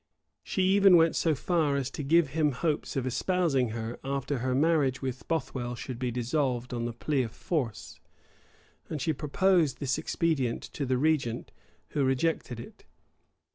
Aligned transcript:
She 0.41 0.63
even 0.63 0.97
went 0.97 1.15
so 1.15 1.35
far 1.35 1.75
as 1.75 1.91
to 1.91 2.01
give 2.01 2.29
him 2.29 2.53
hopes 2.53 2.95
of 2.95 3.05
espousing 3.05 3.69
her, 3.69 3.99
after 4.03 4.39
her 4.39 4.55
marriage 4.55 5.03
with 5.03 5.27
Bothwell 5.27 5.75
should 5.75 5.99
be 5.99 6.09
dissolved 6.09 6.73
on 6.73 6.85
the 6.85 6.91
plea 6.93 7.21
of 7.21 7.33
force; 7.33 7.99
and 8.89 8.99
she 8.99 9.13
proposed 9.13 9.79
this 9.79 9.99
expedient 9.99 10.63
to 10.73 10.87
the 10.87 10.97
regent, 10.97 11.51
who 11.89 12.03
rejected 12.03 12.59
it. 12.59 12.83